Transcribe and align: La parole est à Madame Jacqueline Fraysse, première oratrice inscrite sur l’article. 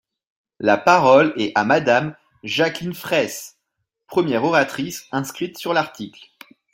La 0.59 0.77
parole 0.77 1.31
est 1.37 1.51
à 1.55 1.63
Madame 1.63 2.15
Jacqueline 2.43 2.95
Fraysse, 2.95 3.59
première 4.07 4.43
oratrice 4.43 5.05
inscrite 5.11 5.59
sur 5.59 5.73
l’article. 5.75 6.23